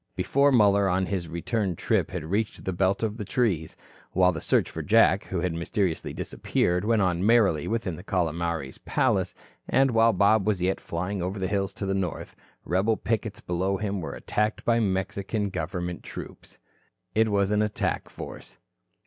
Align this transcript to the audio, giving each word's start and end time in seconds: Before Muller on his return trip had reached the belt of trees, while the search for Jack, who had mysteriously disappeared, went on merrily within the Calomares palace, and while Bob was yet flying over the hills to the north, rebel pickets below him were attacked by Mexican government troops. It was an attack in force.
Before 0.15 0.51
Muller 0.51 0.89
on 0.89 1.05
his 1.05 1.27
return 1.27 1.75
trip 1.75 2.09
had 2.09 2.23
reached 2.23 2.65
the 2.65 2.73
belt 2.73 3.03
of 3.03 3.23
trees, 3.23 3.77
while 4.13 4.31
the 4.31 4.41
search 4.41 4.67
for 4.71 4.81
Jack, 4.81 5.25
who 5.25 5.39
had 5.41 5.53
mysteriously 5.53 6.11
disappeared, 6.11 6.83
went 6.83 7.03
on 7.03 7.23
merrily 7.23 7.67
within 7.67 7.95
the 7.95 8.03
Calomares 8.03 8.79
palace, 8.79 9.35
and 9.69 9.91
while 9.91 10.11
Bob 10.11 10.47
was 10.47 10.59
yet 10.59 10.79
flying 10.79 11.21
over 11.21 11.37
the 11.37 11.47
hills 11.47 11.75
to 11.75 11.85
the 11.85 11.93
north, 11.93 12.35
rebel 12.65 12.97
pickets 12.97 13.41
below 13.41 13.77
him 13.77 14.01
were 14.01 14.15
attacked 14.15 14.65
by 14.65 14.79
Mexican 14.79 15.51
government 15.51 16.01
troops. 16.01 16.57
It 17.13 17.29
was 17.29 17.51
an 17.51 17.61
attack 17.61 18.05
in 18.05 18.09
force. 18.09 18.57